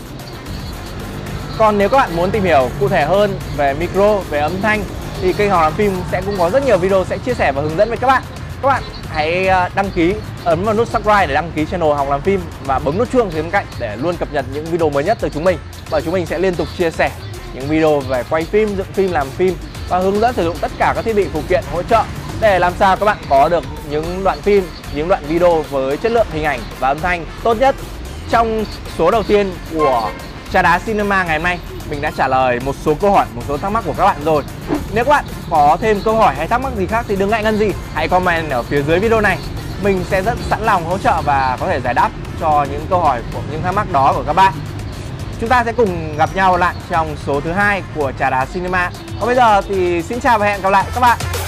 Còn 1.58 1.77
nếu 1.77 1.89
các 1.89 1.98
bạn 1.98 2.15
muốn 2.15 2.31
tìm 2.31 2.43
hiểu 2.43 2.69
cụ 2.79 2.89
thể 2.89 3.05
hơn 3.05 3.39
về 3.58 3.74
micro 3.74 4.17
về 4.29 4.39
âm 4.39 4.62
thanh 4.62 4.84
thì 5.22 5.34
kênh 5.34 5.50
Hoàng 5.50 5.63
làm 5.63 5.74
phim 5.74 5.91
sẽ 6.12 6.22
cũng 6.25 6.36
có 6.38 6.50
rất 6.50 6.65
nhiều 6.65 6.77
video 6.77 7.05
sẽ 7.10 7.17
chia 7.17 7.34
sẻ 7.34 7.51
và 7.51 7.62
hướng 7.62 7.77
dẫn 7.77 7.89
với 7.89 7.98
các 7.98 8.08
bạn. 8.08 8.24
Các 8.62 8.67
bạn 8.67 8.84
hãy 9.10 9.48
ờ, 9.48 9.69
đăng 9.75 9.91
ký 9.91 10.13
ấn 10.43 10.63
vào 10.63 10.75
nút 10.75 10.88
subscribe 10.88 11.27
để 11.27 11.34
đăng 11.34 11.51
ký 11.55 11.65
channel 11.65 11.93
Học 11.93 12.10
làm 12.10 12.22
phim 12.22 12.41
và 12.65 12.79
bấm 12.79 12.98
nút 12.98 13.12
chuông 13.12 13.31
phía 13.31 13.41
bên 13.41 13.51
cạnh 13.51 13.65
để 13.79 13.96
luôn 13.96 14.17
cập 14.17 14.34
nhật 14.34 14.46
những 14.53 14.65
video 14.65 14.89
mới 14.89 15.03
nhất 15.03 15.17
từ 15.22 15.29
chúng 15.29 15.43
mình. 15.43 15.58
Và 15.89 16.01
chúng 16.01 16.13
mình 16.13 16.25
sẽ 16.25 16.38
liên 16.38 16.55
tục 16.55 16.67
chia 16.77 16.91
sẻ 16.91 17.12
những 17.53 17.68
video 17.68 18.00
về 18.00 18.24
quay 18.29 18.44
phim, 18.44 18.75
dựng 18.75 18.94
phim, 18.94 19.12
làm 19.12 19.29
phim 19.29 19.56
và 19.89 20.00
hướng 20.00 20.20
dẫn 20.20 20.34
sử 20.34 20.44
dụng 20.44 20.58
tất 20.62 20.72
cả 20.77 20.94
các 20.96 21.06
thiết 21.06 21.15
bị 21.15 21.27
phụ 21.34 21.41
kiện 21.50 21.63
hỗ 21.72 21.84
trợ 21.84 22.03
để 22.41 22.60
làm 22.60 22.74
sao 22.79 22.98
các 22.98 23.06
bạn 23.06 23.18
có 23.29 23.50
được 23.50 23.63
những 23.89 24.24
đoạn 24.24 24.41
phim, 24.41 24.63
những 24.94 25.08
đoạn 25.08 25.24
video 25.27 25.62
với 25.62 25.98
chất 25.98 26.12
lượng 26.12 26.27
hình 26.32 26.44
ảnh 26.44 26.60
và 26.79 26.88
âm 26.88 27.00
thanh 27.00 27.25
tốt 27.44 27.58
nhất. 27.60 27.75
Trong 28.29 28.65
số 28.98 29.12
đầu 29.12 29.24
tiên 29.24 29.53
của 29.74 30.12
Trà 30.53 30.62
đá 30.62 30.79
Cinema 30.79 31.24
ngày 31.24 31.38
hôm 31.38 31.44
nay, 31.44 31.60
mình 31.89 32.01
đã 32.01 32.12
trả 32.18 32.27
lời 32.27 32.60
một 32.65 32.75
số 32.86 32.94
câu 33.01 33.12
hỏi, 33.12 33.25
một 33.36 33.41
số 33.48 33.58
thắc 33.58 33.72
mắc 33.72 33.84
của 33.88 33.94
các 33.98 34.06
bạn 34.06 34.18
rồi. 34.25 34.44
Nếu 34.94 35.06
các 35.06 35.12
bạn 35.12 35.25
có 35.50 35.77
thêm 35.82 36.01
câu 36.06 36.15
hỏi 36.15 36.36
hay 36.36 36.48
thắc 36.48 36.62
mắc 36.62 36.74
gì 36.77 36.86
khác 36.86 37.06
thì 37.08 37.15
đừng 37.15 37.29
ngại 37.29 37.44
ngần 37.44 37.58
gì, 37.58 37.72
hãy 37.94 38.08
comment 38.08 38.50
ở 38.50 38.63
phía 38.63 38.82
dưới 38.82 39.00
video 39.00 39.22
này. 39.22 39.38
Mình 39.84 40.03
sẽ 40.10 40.22
rất 40.22 40.38
sẵn 40.50 40.63
lòng 40.63 40.86
hỗ 40.86 40.98
trợ 40.98 41.22
và 41.25 41.58
có 41.60 41.68
thể 41.68 41.82
giải 41.82 41.94
đáp 41.94 42.10
cho 42.39 42.65
những 42.72 42.86
câu 42.89 43.00
hỏi 43.01 43.22
của 43.34 43.39
những 43.51 43.62
thắc 43.62 43.74
mắc 43.74 43.91
đó 43.91 44.13
của 44.15 44.24
các 44.27 44.34
bạn. 44.34 44.53
Chúng 45.39 45.50
ta 45.50 45.63
sẽ 45.63 45.74
cùng 45.74 46.17
gặp 46.17 46.29
nhau 46.36 46.58
lại 46.58 46.75
trong 46.89 47.15
số 47.25 47.41
thứ 47.41 47.51
hai 47.51 47.84
của 47.96 48.12
Trà 48.19 48.29
đá 48.29 48.46
Cinema. 48.46 48.91
Còn 49.19 49.27
bây 49.27 49.36
giờ 49.36 49.62
thì 49.62 50.01
xin 50.01 50.19
chào 50.19 50.39
và 50.39 50.46
hẹn 50.46 50.62
gặp 50.62 50.69
lại 50.69 50.86
các 50.96 51.00
bạn. 51.01 51.38